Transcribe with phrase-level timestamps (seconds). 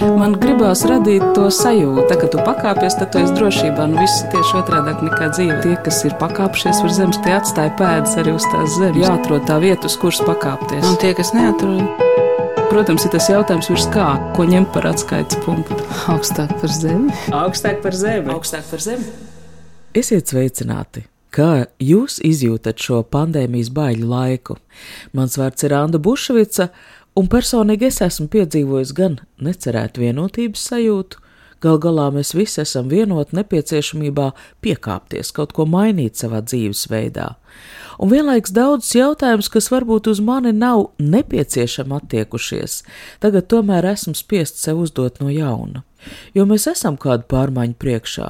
[0.00, 3.84] Man gribās radīt to sajūtu, ka tu pakāpies, tad tu esi drošībā.
[3.90, 5.58] Nu, viss ir tieši otrādi nekā dzīve.
[5.64, 9.02] Tie, kas ir pakāpšies uz zemes, tie atstāja pēdas arī uz tās zemes.
[9.04, 10.86] Jāatrod tā vieta, uz kuras pakāpties.
[10.88, 11.84] Un tie, kas neatrod,
[12.70, 14.04] Protams, ir tas jautājums, virs kā,
[14.36, 15.74] ko ņemt par atskaites punktu.
[16.12, 17.10] augstāk par zemi.
[17.34, 18.30] Augstāk par zemi.
[18.30, 19.08] Augstāk par zemi.
[19.90, 21.02] Esiet sveicināti!
[21.34, 24.56] Kā jūs izjūtat šo pandēmijas baiļu laiku?
[25.14, 26.68] Mans vārds ir Anna Bušvica,
[27.18, 31.20] un personīgi es esmu piedzīvojis gan necerētu vienotības sajūtu,
[31.60, 34.30] gal galā mēs visi esam vienoti nepieciešamībā
[34.64, 37.34] piekāpties, kaut ko mainīt savā dzīvesveidā.
[38.00, 42.80] Un vienlaiks daudzus jautājumus, kas varbūt uz mani nav nepieciešami attiekušies,
[43.20, 45.84] tagad tomēr esmu spiests sev uzdot no jauna.
[46.34, 48.28] Jo mēs esam kādu pārmaiņu priekšā,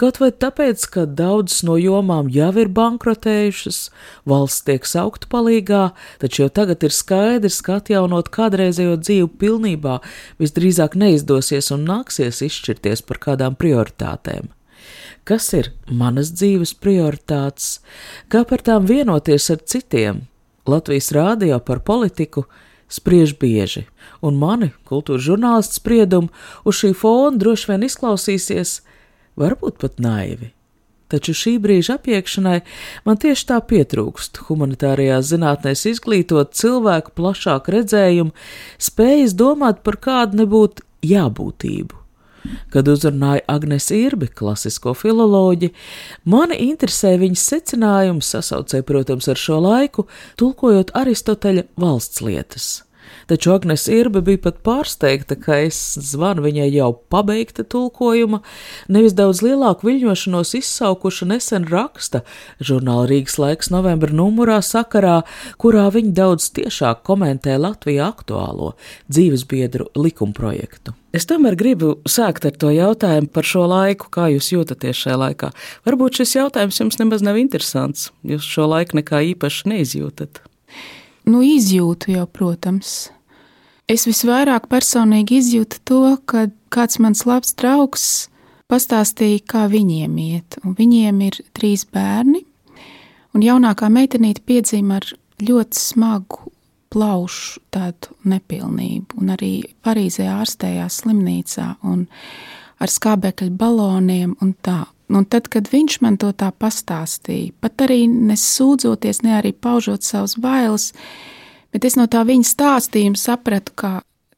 [0.00, 3.82] kaut vai tāpēc, ka daudzas no jomām jau ir bankrotējušas,
[4.28, 5.82] valsts tiek saukta palīgā,
[6.22, 10.00] taču jau tagad ir skaidrs, ka atjaunot kādreizējo dzīvi pilnībā
[10.42, 14.50] visdrīzāk neizdosies un nāksies izšķirties par kādām prioritātēm.
[15.22, 17.76] Kas ir manas dzīves prioritātes,
[18.26, 20.24] kā par tām vienoties ar citiem?
[20.66, 22.46] Latvijas rādio par politiku
[22.92, 23.86] spriež bieži,
[24.24, 26.32] un mani, kultūras žurnālists spriedumu,
[26.68, 28.80] uz šī fona droši vien izklausīsies,
[29.40, 30.52] varbūt pat naivi.
[31.12, 32.58] Taču šī brīža apiekšanai
[33.04, 38.32] man tieši tā pietrūkst humanitārajās zinātnēs izglītot cilvēku plašāku redzējumu,
[38.80, 42.01] spējas domāt par kādu nebūtu jābūtību.
[42.72, 45.72] Kad uzrunāja Agnēs Irbi, klasisko filoloģi,
[46.24, 50.06] mani interesē viņas secinājums, sasaucēja, protams, ar šo laiku,
[50.40, 52.72] tulkojot Aristoteļa valsts lietas.
[53.32, 58.42] Taču Agnēs Irbe bija pat pārsteigta, ka es zvanu viņai jau pabeigta tulkojuma,
[58.92, 62.20] nevis daudz lielāku viļņošanos izsaukuša nesen raksta
[62.60, 65.22] žurnāla Rīgas laiks novembra numurā sakarā,
[65.56, 68.74] kurā viņa daudz tiešāk komentē Latvijā aktuālo
[69.08, 70.92] dzīvesbiedru likumprojektu.
[71.16, 75.54] Es tomēr gribu sākt ar to jautājumu par šo laiku, kā jūs jūtaties šajā laikā.
[75.88, 80.44] Varbūt šis jautājums jums nemaz nav interesants, jūs šo laiku nekā īpaši neizjūtat.
[81.24, 83.08] Nu, izjūtu jau, protams.
[83.92, 88.06] Es visvairāk personīgi izjūtu to, ka kāds mans labs draugs
[88.72, 90.56] pastāstīja, kā viņiem iet.
[90.64, 92.40] Un viņiem ir trīs bērni,
[93.36, 95.10] un jaunākā meitenīte piedzima ar
[95.42, 96.52] ļoti smagu
[96.92, 99.52] plaušu tādu nepilnību, un arī
[99.84, 102.06] Parīzē ārstējās slimnīcā un
[102.80, 104.86] ar skābekļa baloniem un tā.
[105.12, 110.38] Un tad, kad viņš man to tā pastāstīja, pat arī nesūdzoties, ne arī paužot savus
[110.40, 110.94] bailes,
[111.72, 113.92] bet es no tā viņa stāstījuma sapratu, ka,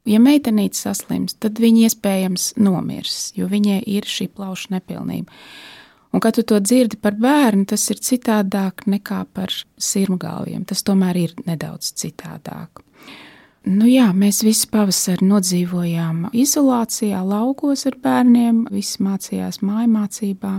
[0.08, 5.32] ja meitenīte saslims, tad viņa iespējams nomirs, jo viņai ir šī plauša nepilnība.
[6.14, 9.50] Un, kad tu to dzirdi par bērnu, tas ir citādāk nekā par
[9.82, 10.62] sirmgalviem.
[10.62, 12.84] Tas tomēr ir nedaudz citādāk.
[13.64, 20.52] Nu jā, mēs visi pavasarī nodzīvojām izolācijā, laukos ar bērniem, visi mācījās mājmācībā.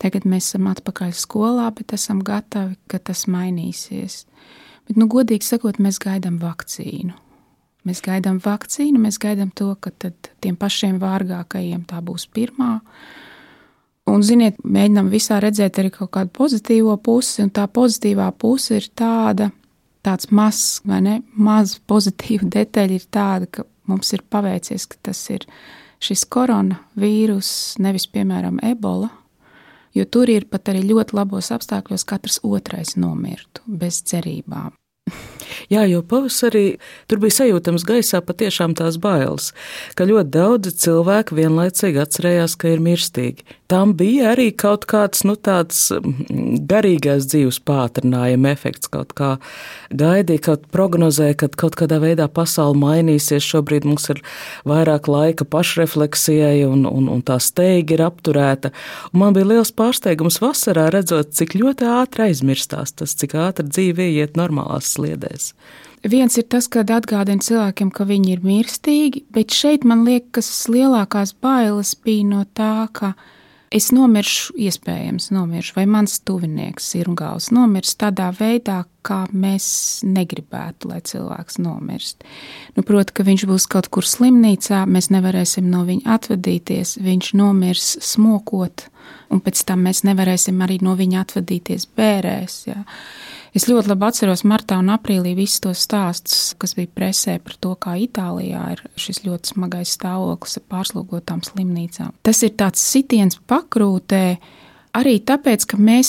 [0.00, 4.22] Tagad mēs esam atpakaļ skolā, bet esam gatavi, ka tas mainīsies.
[4.90, 7.14] Bet, nu, godīgi sakot, mēs gaidām vakcīnu.
[7.86, 9.92] Mēs gaidām vakcīnu, mēs gaidām to, ka
[10.42, 12.80] tiem pašiem vārgākajiem tā būs pirmā.
[14.10, 18.88] Un, ziniet, mēģinām visā redzēt arī kaut kādu pozitīvo pusi, un tā pozitīvā puse ir
[18.98, 19.52] tāda,
[20.02, 25.22] tāds mazs, vai ne, maz pozitīva detaļa ir tāda, ka mums ir paveicies, ka tas
[25.30, 25.46] ir
[26.02, 29.12] šis koronavīrus, nevis, piemēram, ebola,
[29.94, 34.79] jo tur ir pat arī ļoti labos apstākļos katrs otrais nomirtu bez cerībām.
[35.72, 36.64] Jā, jo pavasarī
[37.10, 39.50] tur bija sajūtams gaisā patiešām tās bailes,
[39.98, 43.46] ka ļoti daudzi cilvēki vienlaicīgi atcerējās, ka ir mirstīgi.
[43.70, 49.36] Tam bija arī kaut kāds nu, tāds mm, garīgās dzīves pātrinājuma efekts, kaut kā
[49.94, 53.46] gaidīja, kaut prognozēja, ka kaut kādā veidā pasaule mainīsies.
[53.46, 54.24] Šobrīd mums ir
[54.66, 58.72] vairāk laika pašrefleksijai, un, un, un tā steiga ir apturēta.
[59.12, 64.10] Un man bija liels pārsteigums vasarā redzot, cik ļoti ātri aizmirstās tas, cik ātri dzīve
[64.16, 65.54] iet normālās sliedēs.
[66.04, 71.34] Viens ir tas, kad atgādina cilvēkiem, ka viņi ir mirstīgi, bet šeit man liekas, lielākās
[71.36, 73.12] bailes bija no tā, ka
[73.70, 79.66] es nomiršu, iespējams, nomiršu, vai mans tuvinieks ir gals nomirs tādā veidā, kā mēs
[80.08, 82.24] negribētu, lai cilvēks nomirst.
[82.76, 87.92] Nu, Proti, ka viņš būs kaut kur slimnīcā, mēs nevarēsim no viņa atvadīties, viņš nomirs
[88.08, 88.88] smokot,
[89.30, 92.62] un pēc tam mēs nevarēsim arī no viņa atvadīties bērēs.
[92.72, 92.82] Jā.
[93.56, 97.74] Es ļoti labi atceros martā un aprīlī visus tos stāstus, kas bija presē par to,
[97.82, 102.14] kā Itālijā ir šis ļoti smagais stāvoklis ar pārslogotām slimnīcām.
[102.22, 104.24] Tas ir tāds sitiens pakrūtē,
[104.90, 106.08] Arī tāpēc, ka mēs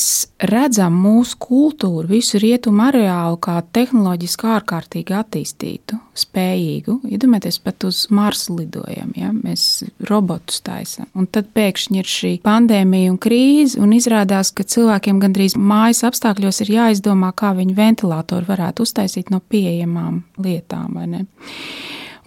[0.50, 6.96] redzam mūsu kultūru, visu rietumu areālu kā tehnoloģiski ārkārtīgi attīstītu, spējīgu.
[7.14, 11.06] Iedomājieties, ja pat uz Marsu lidojam, ja mēs robotus taisām.
[11.14, 16.64] Un tad pēkšņi ir šī pandēmija un krīze, un izrādās, ka cilvēkiem gandrīz mājas apstākļos
[16.66, 20.98] ir jāizdomā, kā viņu ventilatoru varētu uztaisīt no pieejamām lietām.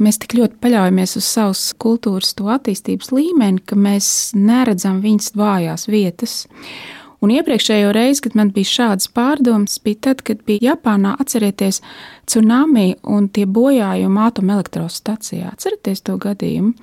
[0.03, 5.87] Mēs tik ļoti paļaujamies uz savas kultūras to attīstības līmeni, ka mēs neredzam viņas vājās
[5.91, 6.41] vietas.
[7.25, 11.79] Un iepriekšējo reizi, kad man bija šādas pārdomas, bija tad, kad bija Japānā, atcerieties,
[12.29, 15.55] tsunami un tie bojājumi atomelektrostacijā.
[15.55, 16.75] Atcerieties to gadījumu.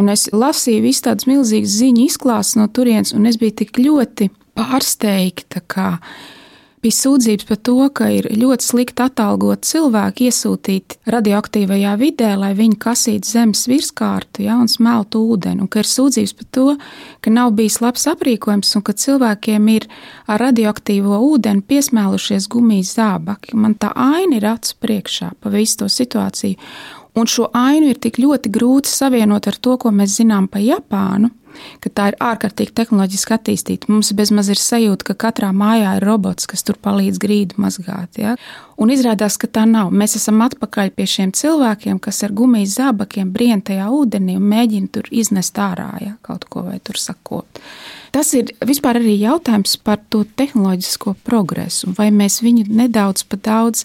[0.00, 4.32] Un es lasīju visu tādas milzīgas ziņu izklāstus no turienes, un es biju tik ļoti
[4.58, 5.86] pārsteigta, ka
[6.84, 12.76] bija sūdzības par to, ka ir ļoti slikti atalgot cilvēku iesūtīt radioaktīvajā vidē, lai viņi
[12.80, 16.66] kasītu zemes virskārtu ja, un smeltu ūdeni, un ka ir sūdzības par to,
[17.24, 19.88] ka nav bijis labs aprīkojums un ka cilvēkiem ir
[20.28, 23.56] ar radioaktīvo ūdeni piesmēlušies gumijas zābaki.
[23.56, 26.60] Man tā aina ir acu priekšā pa visu to situāciju.
[27.14, 31.30] Un šo ainu ir tik ļoti grūti savienot ar to, ko mēs zinām par Japānu,
[31.84, 33.90] ka tā ir ārkārtīgi tehnoloģiski attīstīta.
[33.92, 38.20] Mums bezmaz ir sajūta, ka katrā mājā ir robots, kas tur palīdz grīdu mazgāt.
[38.20, 38.36] Ja?
[38.80, 39.92] Un izrādās, ka tā nav.
[39.94, 44.92] Mēs esam atpakaļ pie šiem cilvēkiem, kas ar gumijas zābakiem brien tajā ūdenī un mēģina
[44.94, 46.14] tur iznest ārā ja?
[46.26, 47.62] kaut ko vai tur sakot.
[48.14, 53.82] Tas ir vispār arī jautājums par to tehnoloģisko progresu, vai mēs viņu nedaudz pa daudz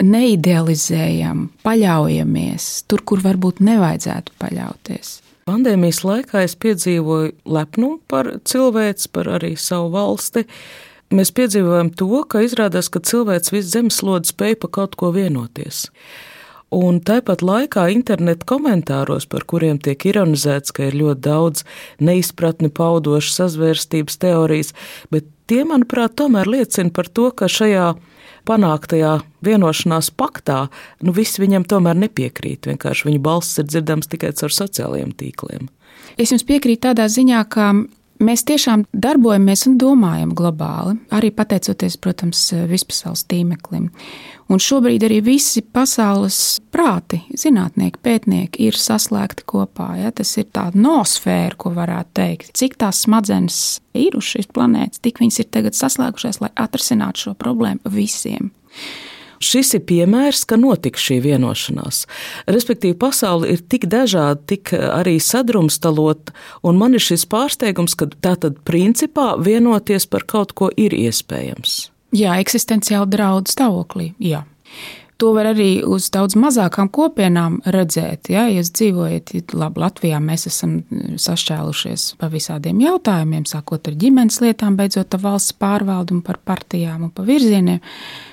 [0.00, 5.18] neidealizējam, paļaujamies tur, kur varbūt nevajadzētu paļauties.
[5.48, 10.44] Pandēmijas laikā es piedzīvoju lepnumu par cilvēci, par arī savu valsti.
[11.12, 15.88] Mēs piedzīvojam to, ka izrādās, ka cilvēks visu zemeslodi spēj par kaut ko vienoties.
[16.72, 21.66] Un tāpat laikā interneta komentāros, par kuriem tiek ironizēts, ka ir ļoti daudz
[22.00, 24.72] neizpratni paudošas sazvērstības teorijas,
[25.12, 27.92] bet tie, manuprāt, tomēr liecina par to, ka šajā
[28.48, 30.66] panāktajā vienošanās paktā,
[31.04, 32.66] nu viss viņam tomēr nepiekrīt.
[32.70, 35.68] Vienkārši viņa balss ir dzirdams tikai caur sociālajiem tīkliem.
[36.16, 37.72] Es jums piekrītu tādā ziņā, ka
[38.24, 43.90] mēs tiešām darbojamies un domājam globāli, arī pateicoties, protams, vispasaules tīmeklim.
[44.52, 46.36] Un šobrīd arī visi pasaules
[46.74, 49.92] prāti, zinātnieki, pētnieki ir saslēgti kopā.
[50.02, 50.10] Ja?
[50.12, 52.52] Tas ir tāds nosfēra, ko varētu teikt.
[52.58, 53.62] Cik tās smadzenes
[53.96, 58.52] ir uz šīs planētas, tik viņas ir tagad saslēgušās, lai atrisinātu šo problēmu visiem.
[59.42, 62.04] Šis ir piemērs, ka notika šī vienošanās.
[62.50, 68.36] Respektīvi, pasaule ir tik dažāda, tik arī sadrumstalota, un man ir šis pārsteigums, ka tā
[68.40, 71.92] tad principā vienoties par kaut ko ir iespējams.
[72.12, 74.12] Jā, eksistenciāli draudu stāvoklī.
[74.20, 74.44] Jā.
[75.22, 78.26] To var arī uz daudz mazākām kopienām redzēt.
[78.32, 80.80] Ja jūs dzīvojat, labi, Latvijā mēs esam
[81.22, 87.06] sašķēlušies pa visādiem jautājumiem, sākot ar ģimenes lietām, beidzot ar valsts pārvaldu un par partijām
[87.06, 87.78] un pa virzieniem.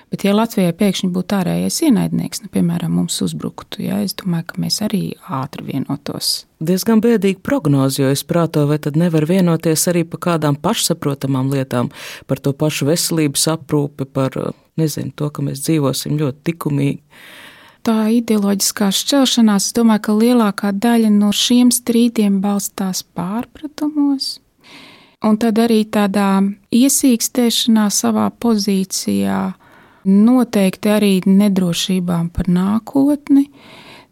[0.10, 4.62] Bet, ja Latvijai pēkšņi būtu ārējais ienaidnieks, nu, piemēram, mums uzbruktu, ja, es domāju, ka
[4.64, 6.32] mēs arī ātri vienotos.
[6.66, 11.92] Diezgan bēdīgi prognozi, jo es prāto, vai tad nevar vienoties arī par kādām pašsaprotamām lietām,
[12.26, 14.34] par to pašu veselības aprūpi, par
[14.82, 17.00] nezinu, to, ka mēs dzīvosim ļoti likumīgi.
[17.86, 24.40] Tā ideoloģiskā šķelšanās, es domāju, ka lielākā daļa no šiem strīdiem balstās pārpratumos.
[25.24, 26.42] Un tad arī tādā
[26.76, 29.40] iesīkstēšanā savā pozīcijā,
[30.10, 33.48] noteikti arī nedrošībām par nākotni.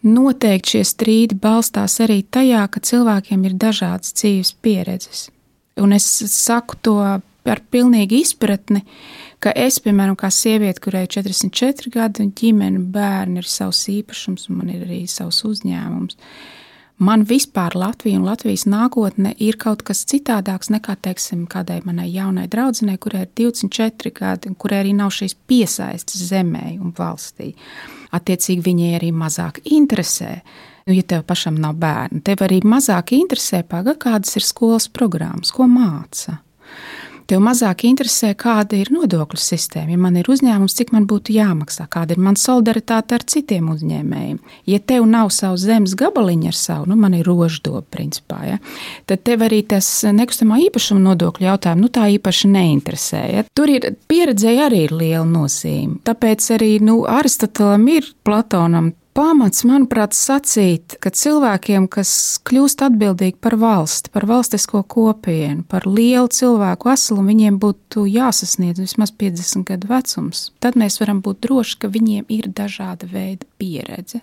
[0.08, 5.28] Noteikti šie strīdi balstās arī tajā, ka cilvēkiem ir dažādas dzīves pieredzes.
[5.82, 8.84] Un es saku to ar pilnīgu izpratni,
[9.44, 14.48] ka es, piemēram, kā sieviete, kurai ir 44 gadi un ģimene, bērni ir savs īpašums,
[14.50, 16.18] un man ir arī savs uzņēmums
[16.98, 22.48] man vispār Latvija un Latvijas nākotne ir kaut kas citādāks nekā, teiksim, kādai manai jaunai
[22.52, 27.54] draudzenei, kurai ir 24 gadi, kurai arī nav šīs piesaistes zemē un valstī.
[28.16, 30.42] Attiecīgi viņai arī mazāk interesē.
[30.88, 35.52] Nu, ja tev pašam nav bērnu, tev arī mazāk interesē, paga, kādas ir skolas programmas,
[35.52, 36.40] ko māca.
[37.28, 39.92] Tev mazāk interesē, kāda ir nodokļu sistēma.
[39.92, 44.38] Ja man ir uzņēmums, cik man būtu jāmaksā, kāda ir mana solidaritāte ar citiem uzņēmējiem.
[44.72, 48.62] Ja tev nav savs zemes gabaliņš ar savu, nu, man ir roždoba, principā, ja,
[49.12, 53.24] tad tev arī tas nekustamā īpašuma nodokļu jautājums nu, tā īpaši neinteresē.
[53.34, 53.44] Ja.
[53.52, 56.00] Tur ir pieredzēja arī ir liela nozīme.
[56.08, 62.12] Tāpēc arī nu, Aristotelam ir Platonam pamats, manuprāt, sacīt, ka cilvēkiem, kas
[62.48, 69.14] kļūst atbildīgi par valsti, par valstisko kopienu, par lielu cilvēku veselumu, viņiem būtu jāsasniedz vismaz
[69.18, 70.52] 50 gadu vecums.
[70.64, 74.22] Tad mēs varam būt droši, ka viņiem ir dažāda veida pieredze.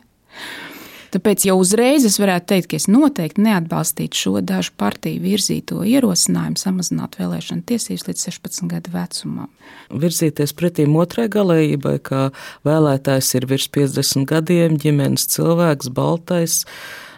[1.14, 6.58] Tāpēc jau uzreiz es varētu teikt, ka es noteikti neatbalstītu šo dažu partiju virzīto ierosinājumu
[6.58, 9.52] samazināt vēlēšanu tiesības līdz 16 gadu vecumam.
[9.94, 12.24] Virzīties pretīm otrai galējībai, ka
[12.66, 16.64] vēlētājs ir virs 50 gadiem, ģimenes cilvēks, baltais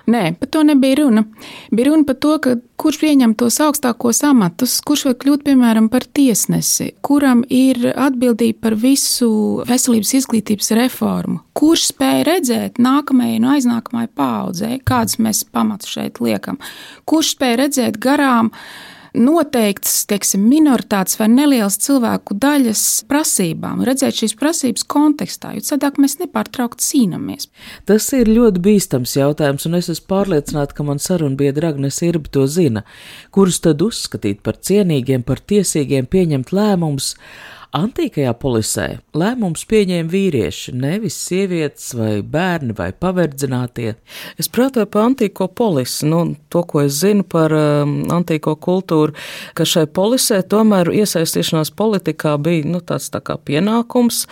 [0.06, 1.24] Nē, par to nebija runa.
[1.70, 2.36] Bija runa par to,
[2.78, 8.76] kurš pieņem tos augstākos amatus, kurš var kļūt piemēram par tiesnesi, kuram ir atbildība par
[8.78, 9.30] visu
[9.66, 16.60] veselības izglītības reformu, kurš spēj redzēt nākamajai un aiznākamajai paudzei, kādas mēs pamatus šeit liekam,
[17.02, 18.52] kurš spēj redzēt garām
[19.16, 26.18] noteikts teiksim, minoritātes vai nelielas cilvēku daļas prasībām, redzēt šīs prasības kontekstā, jo citādi mēs
[26.20, 27.48] nepārtraukti cīnāmies.
[27.88, 32.46] Tas ir ļoti bīstams jautājums, un es esmu pārliecināta, ka man sarunbiedra Agnes Irba to
[32.50, 32.84] zina,
[33.34, 37.14] kurus tad uzskatīt par cienīgiem, par tiesīgiem pieņemt lēmumus
[37.74, 43.96] Antīkajā polisē lēmums pieņēma vīrieši, nevis sievietes vai bērni vai paverdzinātie.
[44.38, 49.16] Es prātoju par antīko polisi, nu, to, ko es zinu par um, antīko kultūru,
[49.58, 54.24] ka šai polisē tomēr iesaistīšanās politikā bija nu, tāds tā kā pienākums.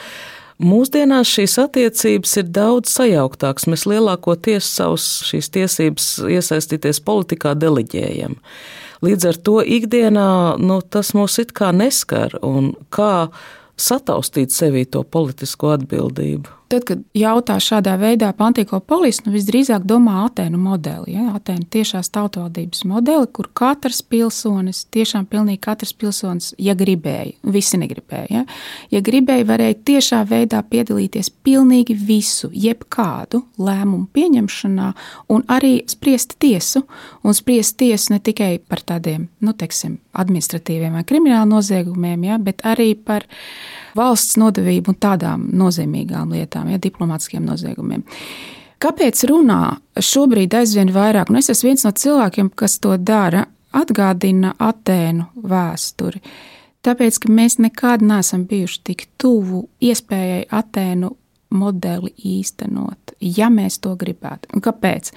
[0.62, 3.66] Mūsdienās šīs attiecības ir daudz sajauktākas.
[3.66, 8.38] Mēs lielākoties savus šīs tiesības iesaistīties politikā deliģējam.
[9.04, 10.28] Līdz ar to ikdienā
[10.62, 13.28] nu, tas mūs it kā neskar un kā
[13.76, 16.52] sataustīt sevī to politisko atbildību.
[16.74, 21.12] Tad, kad jautā šādā veidā par antīko polisi, nu visdrīzāk domā Atēnu modeli.
[21.14, 21.28] Ja?
[21.36, 28.26] Atēnu tiešās tautvaldības modeli, kur katrs pilsonis, tiešām pilnīgi katrs pilsonis, ja gribēja, visi negribēja,
[28.40, 28.42] ja,
[28.90, 34.90] ja gribēja, varēja tiešā veidā piedalīties pilnīgi visu, jebkādu lēmumu pieņemšanā
[35.30, 36.82] un arī spriest tiesu,
[37.22, 42.66] un spriest tiesu ne tikai par tādiem, nu, teiksim, administratīviem vai kriminālu noziegumiem, ja, bet
[42.66, 43.28] arī par
[43.94, 48.04] valsts nodevību un tādām nozīmīgām lietām, ja diplomātiskiem noziegumiem.
[48.84, 54.54] Kāpēc runā šobrīd aizvien vairāk, un es esmu viens no cilvēkiem, kas to dara, atgādina
[54.60, 56.20] Atēnu vēsturi.
[56.84, 61.14] Tāpēc, ka mēs nekad neesam bijuši tik tuvu iespējai Atēnu
[61.54, 64.52] modeli īstenot, ja mēs to gribētu.
[64.52, 65.14] Un kāpēc?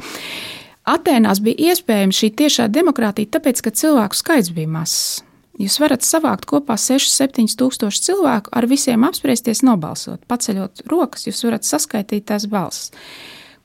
[0.87, 5.25] Atēnās bija iespējama šī tiešā demokrātija, tāpēc, ka cilvēku skaits bija mazs.
[5.57, 10.21] Jūs varat savākt kopā 6-7 tūkstoši cilvēku, ar visiem apspriesties, nobalsot.
[10.29, 12.93] Paceļot rokas, jūs varat saskaitīt tās balsis.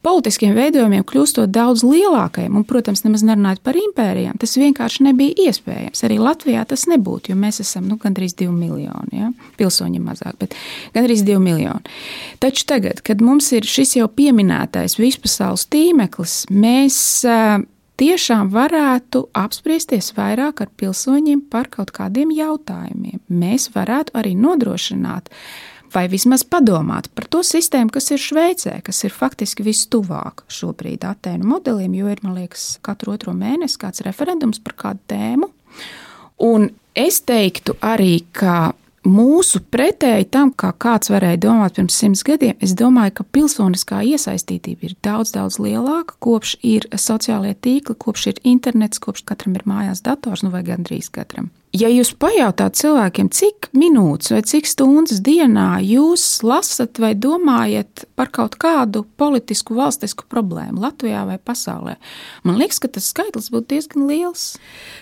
[0.03, 6.03] Politiskiem veidojumiem kļūstot daudz lielākajiem, un, protams, nemaz nerunājot par impērijām, tas vienkārši nebija iespējams.
[6.09, 9.29] Arī Latvijā tas nebūtu, jo mēs esam nu, gandrīz 2 miljoni, ja?
[9.61, 10.57] pilsoņi mazāk, bet
[10.97, 11.95] gandrīz 2 miljoni.
[12.43, 16.99] Taču tagad, kad mums ir šis jau pieminētais vispasaules tīmeklis, mēs
[18.03, 23.21] tiešām varētu apspriesties vairāk ar pilsoņiem par kaut kādiem jautājumiem.
[23.31, 25.31] Mēs varētu arī nodrošināt,
[25.95, 31.47] vai vismaz padomāt par to sistēmu, kas ir Šveicē, kas ir faktiski vistuvāk šobrīd Atēnu
[31.55, 35.53] modelim, jo ir, man liekas, katru otro mēnesi kāds referendums par kādu tēmu.
[36.43, 38.73] Un es teiktu arī, ka
[39.07, 44.91] mūsu pretēji tam, kā kāds varēja domāt pirms simts gadiem, es domāju, ka pilsoniskā iesaistītība
[44.91, 50.05] ir daudz, daudz lielāka, kopš ir sociālie tīkli, kopš ir internets, kopš katram ir mājās
[50.07, 51.51] dators, nu vai gandrīz katram.
[51.73, 58.29] Ja jūs pajautāt cilvēkiem, cik minūtes vai cik stundas dienā jūs lasat vai domājat par
[58.29, 61.95] kaut kādu politisku, valstisku problēmu Latvijā vai pasaulē,
[62.45, 64.45] man liekas, ka tas skaitlis būtu diezgan liels.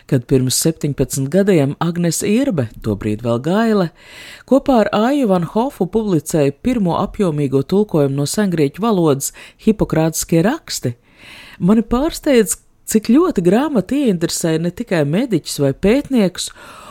[0.07, 3.91] Kad pirms 17 gadiem Agnes Irbe, tobrīd vēl Gaile,
[4.47, 9.35] kopā ar Aiju Van Hofu publicēja pirmo apjomīgo tulkojumu no sengrieķu valodas
[9.67, 10.95] Hipokrātiskie raksti,
[11.59, 16.51] mani pārsteidz, cik ļoti grāmata ieinteresēja ne tikai mediķus vai pētniekus,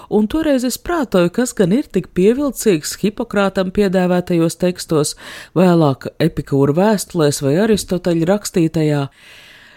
[0.10, 5.16] un toreiz es prātoju, kas gan ir tik pievilcīgs Hipokrātam piedāvātajos tekstos,
[5.58, 9.04] vēlāk epikūra vēstulēs vai Aristoteļa rakstītajā.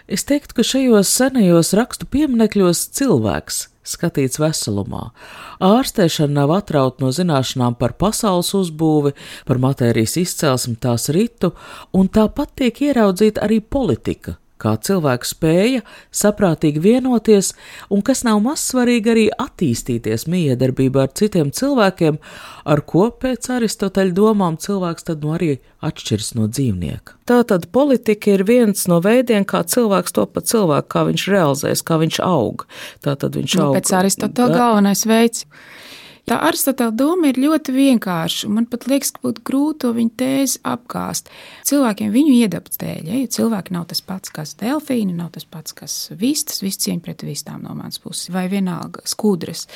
[0.07, 5.09] Es teiktu, ka šajos senajos rakstu pieminekļos cilvēks skatīts veselumā.
[5.63, 9.13] Ārstēšana nav atrauta no zināšanām par pasaules uzbūvi,
[9.47, 11.53] par matērijas izcelsmi, tās ritu,
[11.95, 15.83] un tāpat tiek ieraudzīta arī politika, kā cilvēku spēja
[16.15, 17.53] saprātīgi vienoties,
[17.93, 22.19] un kas nav mazsvarīgi arī attīstīties miedarbībā ar citiem cilvēkiem,
[22.65, 27.19] ar ko pēc Aristoteļa domām cilvēks tad no arī atšķiras no dzīvnieka.
[27.29, 31.99] Tātad politika ir viens no veidiem, kā cilvēks to pa cilvēku, kā viņš realizēs, kā
[32.01, 32.67] viņš aug.
[33.03, 33.79] Tātad viņš nu, aug.
[33.79, 35.47] Pēc Aristoteļa galvenais veids.
[36.23, 38.47] Tā Aristotela doma ir ļoti vienkārša.
[38.47, 41.27] Man pat liekas, ka būtu grūti to viņa tēzi apgāst.
[41.67, 45.97] Cilvēkiem viņu iedabas dēļ, ja, cilvēki nav tas pats, kas delfīni, nav tas pats, kas
[46.15, 49.67] vistas, viss cieņa pret vistām no manas puses, vai vienalga skudras.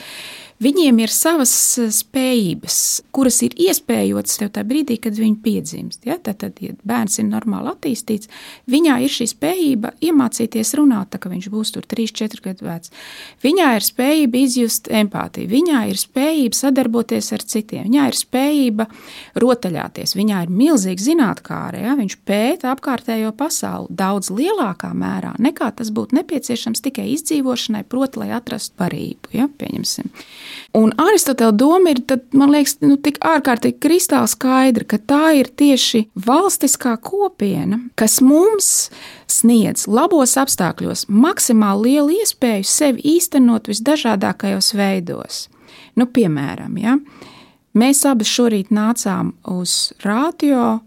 [0.64, 1.52] Viņiem ir savas
[1.94, 2.78] spējības,
[3.14, 6.08] kuras ir iespējotas tev tajā brīdī, kad viņi piedzimst.
[6.08, 6.16] Ja?
[6.18, 8.32] Tad, tad, ja bērns ir normāli attīstīts,
[8.72, 12.96] viņā ir šī spējība iemācīties runāt, tā, ka viņš būs tur 3, 4 gadu vecs.
[13.46, 18.88] Viņā ir spējība izjust empātiju, viņā ir spējība sadarboties ar citiem, viņā ir spējība
[19.40, 21.96] rotaļāties, viņā ir milzīga zinātnē, ja?
[21.98, 28.32] viņš pēta apkārtējo pasauli daudz lielākā mērā nekā tas būtu nepieciešams tikai izdzīvošanai, proti, lai
[28.38, 29.32] atrastu parību.
[29.36, 29.48] Ja?
[29.58, 30.10] Pieņemsim.
[30.78, 35.50] Un Aristotela doma ir, tad, man liekas, nu, tik ārkārtīgi kristāli skaidra, ka tā ir
[35.50, 38.90] tieši valstiskā kopiena, kas mums
[39.32, 45.46] sniedz labos apstākļos maksimāli lielu iespēju sevi īstenot visdažādākajos veidos.
[45.98, 46.98] Nu, piemēram, ja,
[47.78, 50.80] mēs abi šorīt nācām uz rādio,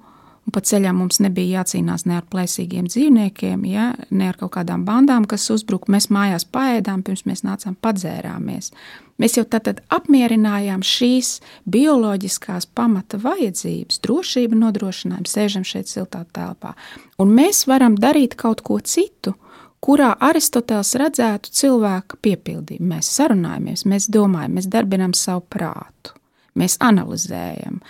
[0.51, 5.27] pa ceļam mums nebija jācīnās ne ar plēsīgiem dzīvniekiem, ja, ne ar kaut kādām bandām,
[5.31, 5.91] kas uzbruka.
[5.93, 8.73] Mēs mājās paēdām, pirms mēs nācām padzērāmies.
[9.21, 11.35] Mēs jau tad apmierinājām šīs
[11.71, 16.73] bioloģiskās pamata vajadzības, drošību nodrošinājumu, sēžam šeit siltā telpā.
[17.21, 19.37] Un mēs varam darīt kaut ko citu,
[19.85, 22.93] kurā Aristoteles redzētu cilvēka piepildījumu.
[22.95, 26.17] Mēs sarunājamies, mēs domājam, mēs darbinām savu prātu,
[26.61, 27.81] mēs analizējam.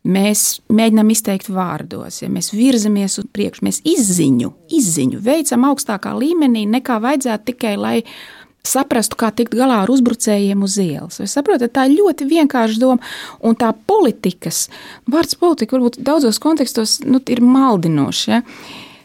[0.00, 6.62] Mēs mēģinām izteikt vārdos, ja mēs virzamies uz priekšu, mēs izziņu, izziņu veicam augstākā līmenī,
[6.72, 7.98] nekā vajadzētu tikai lai
[8.64, 11.20] saprastu, kā tikt galā ar uzbrucējiem uz ielas.
[11.20, 13.12] Jūs saprotat, tā ir ļoti vienkārša doma,
[13.44, 14.68] un tā politikas,
[15.10, 18.24] vārds politika varbūt daudzos kontekstos nu, ir maldinošs.
[18.30, 18.40] Ja?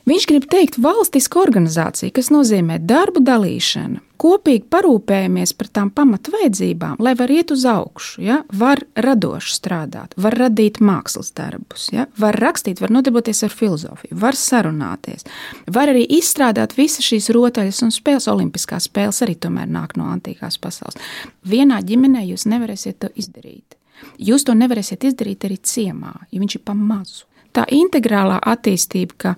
[0.06, 7.16] Viņš grib teikt valstiska organizācija, kas nozīmē darbu dalīšanu, kopīgi parūpējamies par tām pamatvajadzībām, lai
[7.18, 8.38] var iet uz augšu, ja?
[8.54, 12.06] var radoši strādāt, var radīt mākslas darbus, ja?
[12.22, 15.26] var rakstīt, var nodarboties ar filozofiju, var sarunāties,
[15.74, 20.62] var arī izstrādāt visas šīs rotaļas un spēles, olimpiskās spēles arī tomēr nāk no antīkās
[20.62, 21.02] pasaules.
[21.50, 23.74] Vienā ģimenē jūs nevarēsiet to izdarīt.
[24.22, 27.26] Jūs to nevarēsiet izdarīt arī ciemā, ja viņš ir pa mazu.
[27.56, 29.38] Tā integrālā attīstība, ka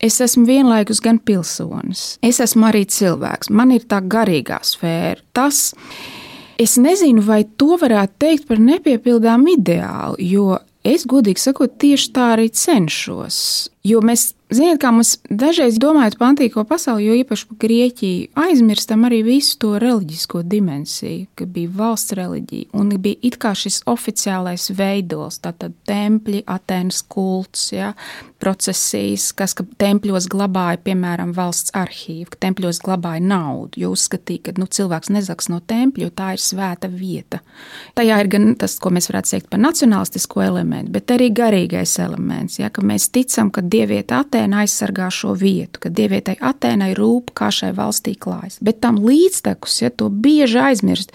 [0.00, 3.50] Es esmu vienlaikus gan pilsonis, es esmu arī cilvēks.
[3.52, 5.20] Man ir tā garīgā sfēra.
[5.36, 5.74] Tas,
[6.56, 10.56] es nezinu, vai to varētu teikt par nepiepildām ideālu, jo
[10.88, 13.42] es godīgi sakot, tieši tā arī cenšos.
[13.86, 19.04] Jo mēs Ziniet, kā mums dažreiz domājot par antīko pasauli, jo īpaši par Grieķiju, aizmirstam
[19.06, 24.72] arī visu to reliģisko dimensiju, ka bija valsts reliģija un bija it kā šis oficiālais
[24.74, 27.92] veidols, tātad tempļi, Atēnas kults, ja,
[28.42, 34.56] procesijas, kas ka tempļos glabāja, piemēram, valsts arhīvu, ka tempļos glabāja naudu, jo uzskatīja, ka
[34.58, 37.38] nu, cilvēks nezaks no tempļa, jo tā ir svēta vieta.
[37.94, 42.58] Tajā ir gan tas, ko mēs varētu teikt par nacionālistisko elementu, bet arī garīgais elements,
[42.58, 47.50] ja, ka mēs ticam, ka dievieta Atēna aizsargā šo vietu, ka dievietai Atēnai rūp, kā
[47.54, 48.58] šai valstī klājas.
[48.64, 51.14] Bet tam līdztekus, ja to bieži aizmirst,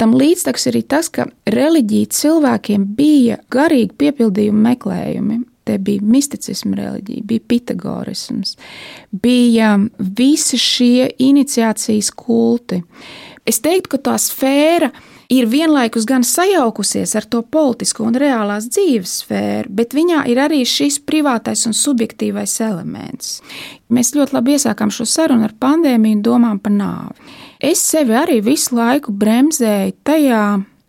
[0.00, 5.40] tam līdztekus arī tas, ka reliģija cilvēkiem bija garīgi piepildījumi meklējumi.
[5.64, 8.58] Te bija misticisma reliģija, bija pitagorisms,
[9.16, 12.82] bija visi šie iniciācijas kulti.
[13.48, 18.68] Es teiktu, ka tā sfēra ir ir vienlaikus gan sajaukusies ar to politisko un reālās
[18.72, 23.38] dzīves sfēru, bet viņā ir arī šis privātais un subjektīvais elements.
[23.92, 27.34] Mēs ļoti labi iesākām šo sarunu ar pandēmiju un domām par nāvi.
[27.64, 30.44] Es sevi arī visu laiku bremzēju tajā,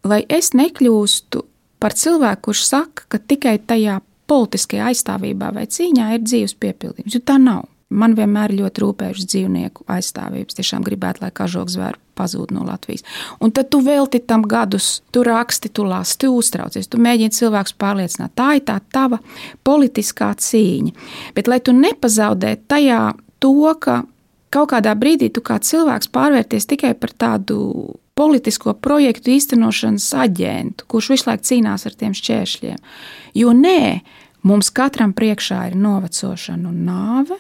[0.05, 1.45] lai es nekļūstu
[1.79, 7.21] par cilvēku, kurš saka, ka tikai tajā politiskajā aizstāvībā vai cīņā ir dzīves piepildījums, jo
[7.21, 7.67] tā nav.
[7.95, 10.57] Man vienmēr ļoti rūpējuši dzīvnieku aizstāvības.
[10.57, 13.05] Tiešām gribētu, lai kažoks zvēru pazūd no Latvijas.
[13.43, 17.75] Un tad tu velti tam gadus, tu raksti, tu lasi, tu uztraucies, tu mēģini cilvēkus
[17.81, 18.35] pārliecināt.
[18.35, 19.19] Tā ir tā tava
[19.67, 20.95] politiskā cīņa.
[21.35, 23.01] Bet lai tu nepazaudē tajā
[23.43, 24.03] to, ka
[24.55, 27.59] kaut kādā brīdī tu kā cilvēks pārvērties tikai par tādu
[28.15, 32.77] politisko projektu īstenošanas aģentu, kurš visu laiku cīnās ar tiem šķēršļiem.
[33.35, 33.81] Jo nē,
[34.47, 37.39] mums katram priekšā ir novecošana un nāve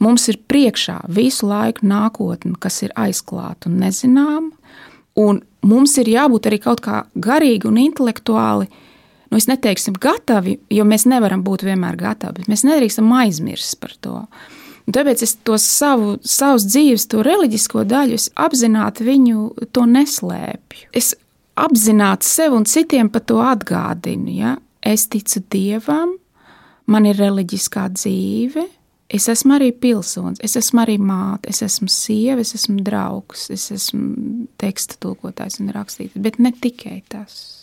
[0.00, 4.48] Mums ir priekšā visu laiku nākotne, kas ir aizklāta un nezināma,
[5.20, 8.70] un mums ir jābūt arī kaut kā garīgi un intelektuāli.
[9.30, 13.92] Nu, es neteiksim, gatavi, jo mēs nevaram būt vienmēr gatavi, bet mēs nedrīkstam aizmirst par
[14.02, 14.16] to.
[14.88, 20.88] Un tāpēc es to savu, savus dzīves, to reliģisko daļu, apzināti viņu to neslēpju.
[20.96, 21.12] Es
[21.60, 24.32] apzināti sev un citiem par to atgādinu.
[24.34, 24.56] Ja?
[24.82, 26.16] Es ticu dievam,
[26.90, 28.66] man ir reliģiskā dzīve,
[29.10, 33.66] Es esmu arī pilsonis, es esmu arī māte, es esmu sieva, es esmu draugs, es
[33.74, 37.60] esmu teksta tulkotājs un rakstītājs, bet ne tikai tas.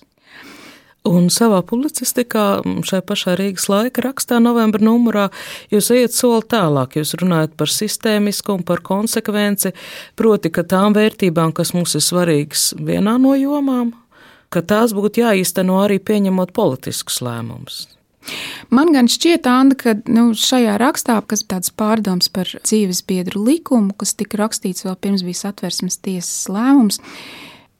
[1.08, 2.46] Un savā publicistikā,
[2.84, 5.28] šai pašā Rīgas laika rakstā, novembra numurā,
[5.72, 6.98] jūs ejat soli tālāk.
[7.00, 9.72] Jūs runājat par sistēmisku un par konsekvenci,
[10.20, 13.94] proti, ka tām vērtībām, kas mums ir svarīgas vienā no jomām,
[14.52, 17.86] ka tās būtu jāīsteno arī pieņemot politiskus lēmumus.
[18.74, 23.46] Man gan šķiet, Anna, ka nu, šajā rakstā, kas ir tāds pārdoms par dzīves biedru
[23.48, 27.00] likumu, kas tika rakstīts vēl pirms bija satversmes tiesas lēmums,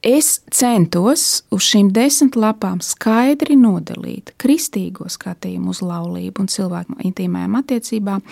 [0.06, 7.58] es centos uz šīm desmit lapām skaidri nodalīt kristīgo skatījumu uz laulību un cilvēku intīmajām
[7.60, 8.24] attiecībām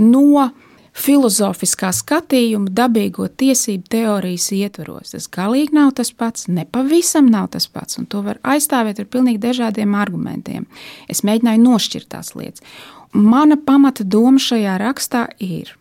[0.00, 0.48] no
[0.92, 5.14] filozofiskā skatījuma dabīgo tiesību teorijas ietvaros.
[5.14, 9.40] Tas galīgi nav tas pats, nepavisam nav tas pats, un to var aizstāvēt ar pilnīgi
[9.42, 10.66] dažādiem argumentiem.
[11.08, 12.64] Es mēģināju nošķirt tās lietas.
[13.12, 15.74] Mana pamata doma šajā rakstā ir,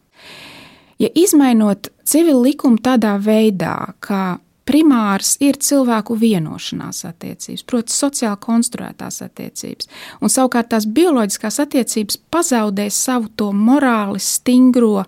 [0.99, 9.21] ja izmainot civilu likumu tādā veidā, kā primārs ir cilvēku vienošanās attiecības, proti, sociāli konstruētās
[9.25, 9.89] attiecības.
[10.21, 15.05] Un savukārt tās bioloģiskās attiecības pazaudē savu to morāli stingro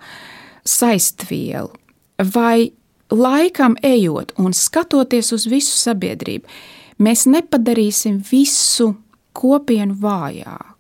[0.66, 1.72] saistvielu.
[2.34, 2.72] Vai
[3.14, 6.48] laikam ejot un skatoties uz visu sabiedrību,
[7.04, 8.94] mēs nepadarīsim visu
[9.34, 10.74] kopienu vājāku?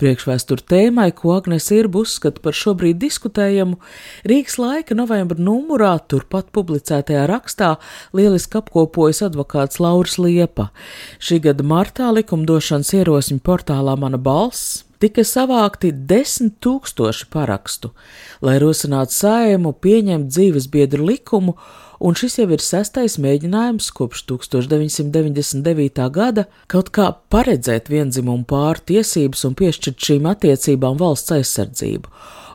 [0.00, 3.78] Priekšvēsture tēmai, ko Agnēs Irba uzskata par šobrīd diskutējamu,
[4.28, 7.74] Rīgas laika novembra numurā, turpat publicētajā rakstā,
[8.16, 10.70] lieliski apkopojas advokāts Lauris Liepa.
[11.22, 17.94] Šī gada martā likumdošanas ierosmi portālā Mana balss tika savākti desmit tūkstoši parakstu,
[18.44, 21.56] lai rosinātu saimu pieņemt dzīves biedru likumu
[22.00, 26.08] un šis jau ir sestais mēģinājums kopš 1999.
[26.14, 32.08] gada kaut kā paredzēt vienzimumu pāru tiesības un piešķirt šīm attiecībām valsts aizsardzību.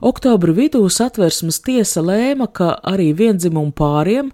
[0.06, 4.34] Oktobra vidū satversmes tiesa lēma, ka arī vienzimumu pāriem,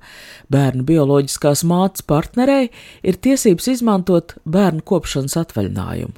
[0.52, 2.71] bērnu bioloģiskās mātes partnerei,
[3.06, 6.15] ir tiesības izmantot bērnu kopšanas atvaļinājumu,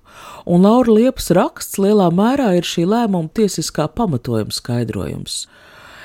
[0.47, 5.43] un Laura Liepas raksts lielā mērā ir šī lēmuma tiesiskā pamatojuma skaidrojums.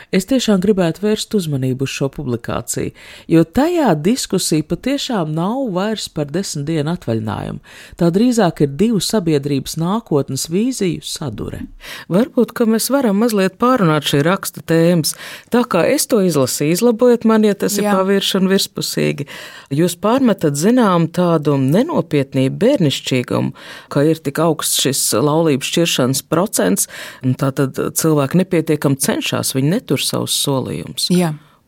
[0.08, 2.94] Es tiešām gribētu vērst uzmanību uz šo publikāciju,
[3.28, 7.60] jo tajā diskusija patiešām nav vairs par desmit dienu atvaļinājumu.
[8.00, 11.60] Tā drīzāk ir divu sabiedrības nākotnes vīziju sadure.
[12.08, 15.12] Varbūt, ka mēs varam mazliet pārunāt šī raksta tēmas.
[15.52, 17.90] Tā kā es to izlasīju, izlabojiet man, ja tas Jā.
[17.90, 19.28] ir pavirši un virspusīgi.
[19.76, 23.52] Jūs pārmetat zinām tādu nenopietnību bērnišķīgumu,
[23.92, 26.88] ka ir tik augsts šis laulības šķiršanas procents,
[27.20, 31.10] un tā tad cilvēki nepietiekam cenšas, viņi netur tur savus solījumus.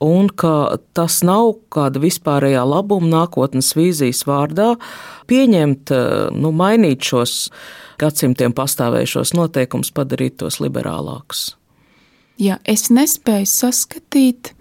[0.00, 4.72] Un ka tas nav kāda vispārējā labuma nākotnes vīzijas vārdā
[5.28, 5.92] pieņemt,
[6.40, 7.50] nu, mainīt šos
[8.00, 11.50] gadsimtiem pastāvējušos noteikumus, padarīt tos liberālākus.
[12.40, 14.54] Jā, es nespēju saskatīt,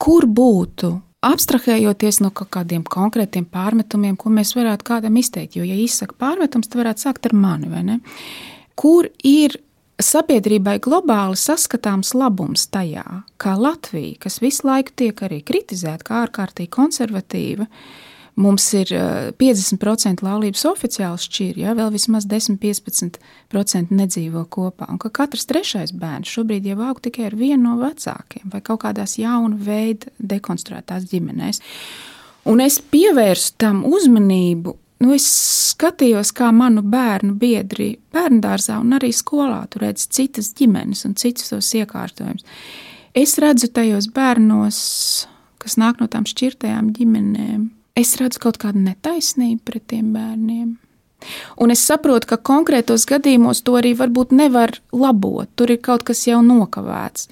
[0.00, 0.94] kur būtu
[1.26, 5.58] abstrahējoties no kaut kādiem konkrētiem pārmetumiem, ko mēs varētu kādam izteikt.
[5.58, 8.00] Jo, ja izsaka pārmetums, tad varētu sākt ar mani, vai ne?
[8.76, 9.58] Kur ir
[10.02, 13.04] sabiedrībai globāli saskatāms labums tajā,
[13.40, 17.66] kā Latvija, kas visu laiku tiek arī kritizēta kā ārkārtīgi konservatīva,
[18.36, 18.92] mums ir
[19.40, 25.94] 50% eh, laulības oficiāli šķīri, ja vēl vismaz 10-15% nedzīvo kopā, un ka katrs trešais
[25.96, 31.08] bērns šobrīd jau aug tikai ar vienu no vecākiem vai kaut kādās jaunu veidu dekonstruētās
[31.12, 31.62] ģimenēs.
[32.46, 35.26] Un es pievērstu tam uzmanību nu, es
[35.72, 41.16] skatījos, kā manu bērnu biedri bērnu dārzā un arī skolā tur redz citas ģimenes un
[41.18, 42.46] citus tos iekārtojumus.
[43.16, 44.78] Es redzu tajos bērnos,
[45.62, 50.74] kas nāk no tām šķirtajām ģimenēm, es redzu kaut kādu netaisnību pret tiem bērniem.
[51.56, 55.48] Un es saprotu, ka konkrētos gadījumos to arī varbūt nevar labot.
[55.56, 57.30] Tur ir kaut kas jau nokavēts.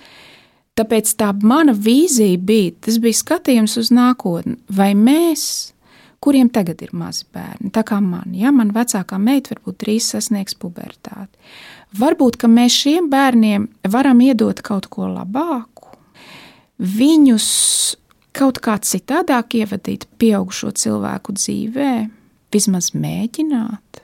[0.74, 4.56] Tāpēc tā mana vīzija bija, tas bija skatījums uz nākotni.
[4.72, 5.73] Vai mēs
[6.24, 7.68] kuriem tagad ir mazi bērni.
[7.74, 11.36] Tā kā man, ja man vecākā meita varbūt drīz sasniegs pubertāti.
[12.00, 15.92] Varbūt mēs šiem bērniem varam iedot kaut ko labāku,
[16.80, 17.48] viņus
[18.34, 21.92] kaut kā citādāk ievadīt pieaugušo cilvēku dzīvē,
[22.54, 24.00] vismaz mēģināt.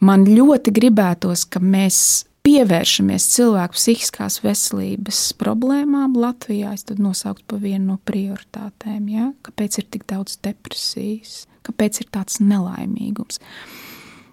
[0.00, 7.60] Man ļoti gribētos, ka mēs pievēršamies cilvēku psihiskās veselības problēmām Latvijā, es tad nosauktu par
[7.60, 9.10] vienu no prioritātēm.
[9.12, 9.28] Ja?
[9.44, 11.42] Kāpēc ir tik daudz depresijas?
[11.68, 13.42] Kāpēc ir tāds nelaimīgums?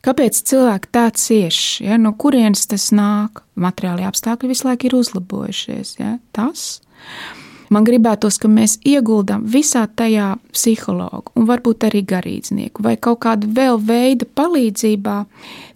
[0.06, 1.90] Kāpēc cilvēki tā cieši?
[1.90, 2.00] Ja?
[2.00, 3.44] No kurienes tas nāk?
[3.60, 5.98] Materiāli apstākļi visu laiku ir uzlabojušies.
[6.00, 6.16] Ja?
[6.36, 6.78] Tas.
[7.74, 13.50] Man gribētos, ka mēs ieguldām visā tajā psihologu, un varbūt arī garīdznieku, vai kaut kādu
[13.58, 15.24] vēl veidu palīdzībā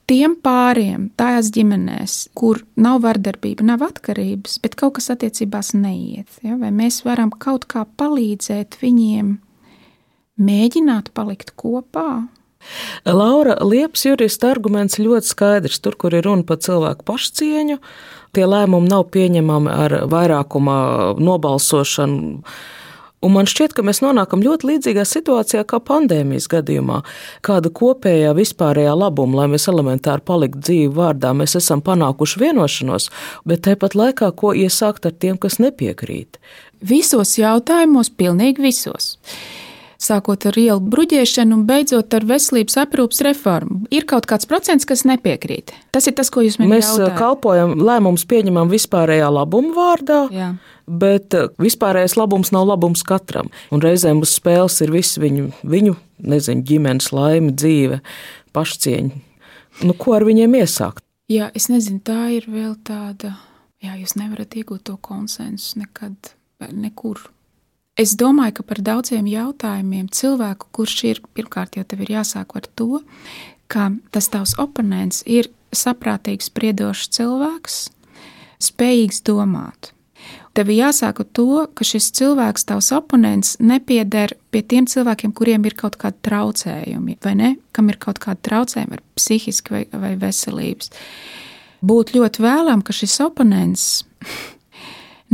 [0.10, 6.42] tiem pāriem, tajās ģimenēs, kur nav vardarbība, nav atkarības, bet kaut kas attiecībās neiet.
[6.46, 6.58] Ja?
[6.60, 9.38] Vai mēs varam kaut kā palīdzēt viņiem
[10.40, 12.26] mēģināt palikt kopā?
[13.08, 15.80] Laura Liepas jurista arguments ļoti skaidrs.
[15.80, 17.78] Tur, kur ir runa par cilvēku pašcieņu,
[18.36, 20.80] tie lēmumi nav pieņemami ar vairākuma
[21.22, 22.42] nobalsošanu.
[23.20, 27.02] Un man šķiet, ka mēs nonākam ļoti līdzīgā situācijā kā pandēmijas gadījumā.
[27.44, 33.10] Kāda kopējā vispārējā labuma, lai mēs elementāri paliktu dzīvi vārdā, mēs esam panākuši vienošanos,
[33.50, 36.40] bet tāpat laikā, ko iesākt ar tiem, kas nepiekrīt?
[36.80, 39.18] Visos jautājumos, pilnīgi visos
[40.00, 43.82] sākot ar ielu bruģēšanu un beidzot ar veselības aprūpas reformu.
[43.94, 45.74] Ir kaut kāds procents, kas nepiekrīt.
[45.94, 47.18] Tas ir tas, ko jūs man Mēs uh, jautājat.
[47.20, 50.22] kalpojam, lēmumus pieņemam vispārējā labuma vārdā.
[50.34, 50.54] Jā.
[50.90, 53.52] Bet uh, vispārējais labums nav labums katram.
[53.74, 58.02] Un reizēm uz spēles ir viss viņu, viņu nezinu, ģimenes laime, dzīve,
[58.58, 59.26] pašcieņa.
[59.86, 61.06] Nu, ko ar viņiem iesākt?
[61.30, 63.36] Jā, es nezinu, tā ir vēl tāda,
[63.86, 66.34] jā, jūs nevarat iegūt to konsensu nekad,
[66.74, 67.22] nekur
[68.00, 72.68] Es domāju, ka par daudziem jautājumiem cilvēku, kurš ir, pirmkārt, jau tev ir jāsāk ar
[72.80, 73.02] to,
[73.68, 77.80] ka tas tavs oponents ir saprātīgs, spriedošs cilvēks,
[78.70, 79.92] spējīgs domāt.
[80.58, 85.76] Tev jāsāk ar to, ka šis cilvēks, tavs oponents, nepieder pie tiem cilvēkiem, kuriem ir
[85.78, 87.52] kaut kādi traucējumi, vai ne?
[87.76, 90.92] Kam ir kaut kādi traucējumi, vai psihiski vai, vai veselības.
[91.86, 93.86] Būtu ļoti vēlams, ka šis oponents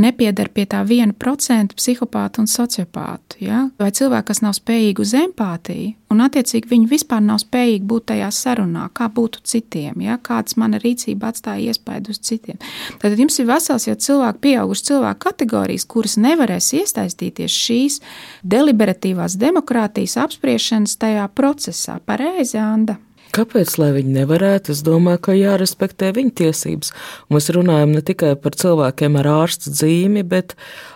[0.00, 3.66] nepieder pie tā viena procenta psihopātu un sociopātu, ja?
[3.80, 8.28] vai cilvēki, kas nav spējīgi uz empātiju, un attiecīgi viņi vispār nav spējīgi būt tajā
[8.34, 10.18] sarunā, kā būtu citiem, ja?
[10.22, 12.60] kāds mana rīcība atstāja iespaidu uz citiem.
[13.02, 18.00] Tad jums ir vesels jau cilvēku, pieauguši cilvēku kategorijas, kuras nevarēs iesaistīties šīs
[18.44, 22.00] deliberatīvās demokrātijas apspriešanas tajā procesā.
[22.06, 23.00] Pareizi, Anda?
[23.36, 24.72] Kāpēc lai viņi nevarētu?
[24.72, 26.92] Es domāju, ka jārespektē viņu tiesības.
[27.32, 30.54] Mēs runājam ne tikai par cilvēkiem ar ārsta zīmi, bet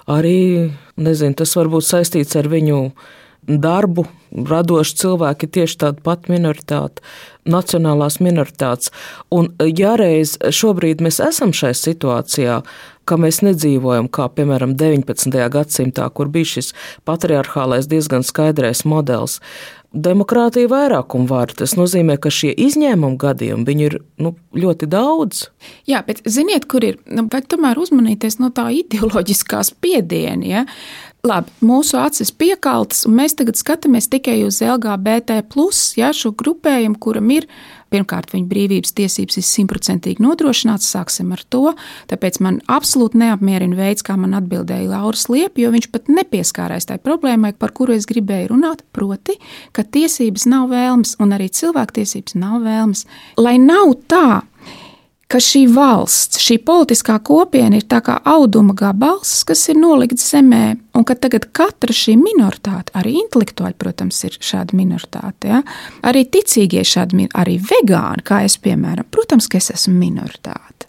[0.09, 2.81] arī, nezinu, tas var būt saistīts ar viņu
[3.45, 4.07] darbu.
[4.31, 7.03] Radoši cilvēki ir tieši tāda pati minoritāte,
[7.51, 8.93] nacionālās minoritātes.
[9.35, 12.61] Un, ja reiz šobrīd mēs esam šajā situācijā,
[13.11, 15.35] ka mēs nedzīvojam kā, piemēram, 19.
[15.51, 16.71] gadsimtā, kur bija šis
[17.09, 19.41] patriarchālais diezgan skaidrais modelis,
[19.91, 21.59] demokrātija vairākumu vārdu.
[21.63, 25.49] Tas nozīmē, ka šie izņēmumu gadījumi ir nu, ļoti daudz.
[25.91, 27.01] Jā, bet ziniet, kur ir?
[27.11, 30.47] Nu, tomēr uzmanīties no tā ideoloģiskā spiediena.
[30.47, 30.65] Ja?
[31.27, 35.43] Labi, mūsu acis piekaltas, un mēs tagad skatāmies tikai uz LGBT,
[35.99, 37.49] ja, šo grupējumu, kuram ir
[37.91, 41.73] Pirmkārt, viņa brīvības tiesības ir simtprocentīgi nodrošināts, sāksim ar to.
[42.11, 47.01] Tāpēc man absolūti neapmierina veids, kā man atbildēja Lauris Liepa, jo viņš pat nepieskārās tai
[47.03, 49.41] problēmai, par kuru es gribēju runāt, proti,
[49.75, 53.03] ka tiesības nav vēlmes un arī cilvēktiesības nav vēlmes.
[53.43, 54.45] Lai nav tā,
[55.31, 60.65] ka šī valsts, šī politiskā kopiena ir tā kā auduma gabals, kas ir nolikts zemē,
[60.99, 65.63] un ka tagad katra šī minoritāte, arī intelektuāļi, protams, ir šāda minoritāte, ja?
[66.07, 70.80] arī ticīgie šādi, arī vegāni, kā es, piemēram, protams, ka es esmu minoritāte.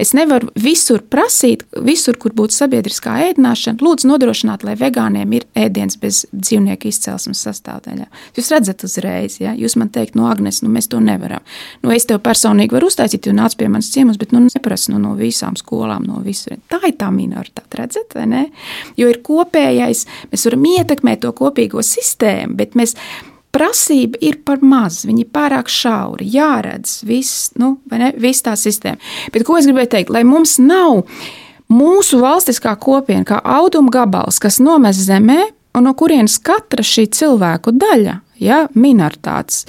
[0.00, 5.96] Es nevaru visur prasīt, visur, kur būtu sabiedriskā ēdināšana, lūdzu nodrošināt, lai vegāniem ir ēdiens
[6.00, 8.10] bez dzīvnieku izcelsmes sastāvdaļām.
[8.36, 11.44] Jūs redzat uzreiz, ja jūs man teikt, no Agnes, nu mēs to nevaram.
[11.84, 15.00] Nu, es tev personīgi varu uztaisīt, jo nāc pie manas ciemos, bet nu neprasu nu,
[15.02, 16.58] no visām skolām, no visur.
[16.70, 18.44] Tā ir tā minoritāte, redzat, vai ne?
[19.00, 22.96] Jo ir kopējais, mēs varam ietekmēt to kopīgo sistēmu, bet mēs
[23.54, 29.00] prasība ir par maz, viņa ir pārāk šaura, jāredz viss, nu, ne, viss tā sistēma.
[29.34, 31.04] Bet ko es gribēju teikt, lai mums nav
[31.70, 35.40] mūsu valstiskā kopiena kā auduma gabals, kas nomest zemē,
[35.76, 39.66] un no kurienes katra šī cilvēku daļa, ja, minoritātes,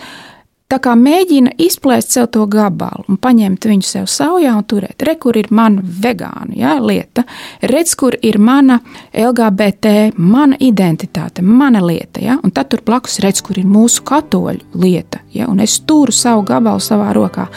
[0.71, 5.03] Tā kā mēģina izplēst sev to gabalu un paņemt viņu sev saujā un turēt.
[5.03, 7.25] Re, kur ir mana vegāna ja, lieta,
[7.67, 8.77] redz, kur ir mana
[9.11, 12.23] LGBT, mana identitāte, mana lieta.
[12.23, 15.19] Ja, un tad tur blakus redz, kur ir mūsu katoļu lieta.
[15.35, 17.49] Ja, un es turu savu gabalu savā rokā.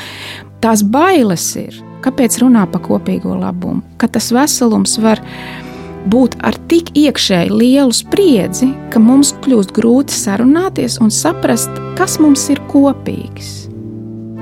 [0.64, 5.63] Tās bailes ir, kāpēc runā par kopīgo labumu, ka tas veselums var būt
[6.10, 12.48] būt ar tik iekšēji lielu spriedzi, ka mums kļūst grūti sarunāties un saprast, kas mums
[12.52, 13.64] ir kopīgs.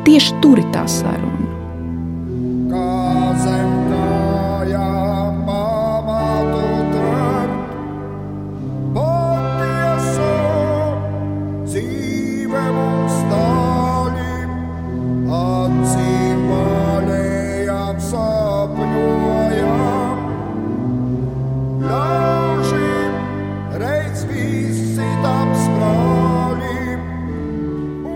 [0.07, 1.43] Tieši tur ir tā saruna.
[2.73, 3.62] Lord.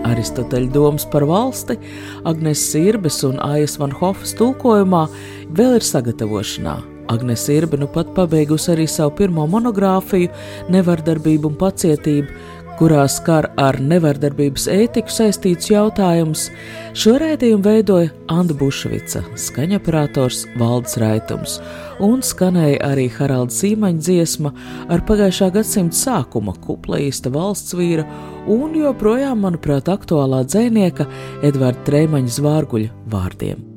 [0.07, 1.77] Aristoteļa domas par valsti,
[2.27, 5.07] Agnes Sirbes un Aijas Van Hofas tulkojumā
[5.57, 6.77] vēl ir sagatavošanā.
[7.07, 10.27] Agnēs Irba nu pat pabeigusi arī savu pirmo monogrāfiju
[10.73, 12.33] Nevardarbība un pacietība,
[12.77, 16.47] kurā skar ar nevardarbības ētiku saistīts jautājums.
[16.97, 21.59] Šo raidījumu veidoja Anna Bušvica, skaņoperators Valdis Raitums,
[22.03, 24.53] un skanēja arī Haralda Zīmaņa dziesma
[24.93, 28.05] ar pagājušā gadsimta sākuma kuplīsta valsts vīra
[28.47, 31.09] un joprojām, manuprāt, aktuālā dzēnieka
[31.47, 33.76] Edvarda Trēmaņa zvārguļa vārdiem.